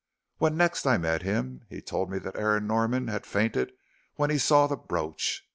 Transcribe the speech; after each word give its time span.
When 0.39 0.57
next 0.57 0.87
I 0.87 0.97
met 0.97 1.21
him, 1.21 1.63
he 1.69 1.79
told 1.79 2.09
me 2.09 2.17
that 2.17 2.35
Aaron 2.35 2.65
Norman 2.65 3.07
had 3.09 3.23
fainted 3.23 3.71
when 4.15 4.31
he 4.31 4.39
saw 4.39 4.65
the 4.65 4.75
brooch. 4.75 5.47